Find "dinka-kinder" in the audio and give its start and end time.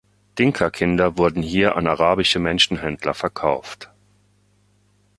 0.39-1.19